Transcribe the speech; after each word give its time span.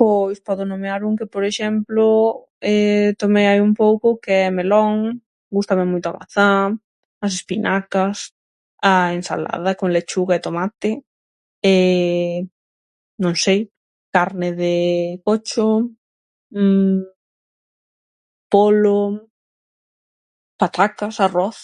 Pois 0.00 0.38
podo 0.46 0.62
nomear 0.72 1.00
un 1.08 1.14
que, 1.18 1.26
por 1.34 1.44
exemplo, 1.50 2.04
tomei 3.20 3.46
hai 3.50 3.60
un 3.68 3.72
pouco 3.82 4.06
que 4.24 4.32
é 4.46 4.48
melón, 4.58 4.94
gústame 5.56 5.84
moito 5.92 6.08
a 6.10 6.16
mazá, 6.20 6.50
as 7.24 7.32
espinacas, 7.38 8.16
a 8.90 8.92
ensalada 9.18 9.70
con 9.78 9.88
lechuga 9.96 10.34
e 10.36 10.44
tomate, 10.46 10.90
non 13.22 13.34
sei, 13.44 13.58
carne 14.16 14.48
de 14.62 14.74
pocho, 15.26 15.66
polo, 18.52 18.98
patacas, 20.60 21.14
arroz. 21.26 21.58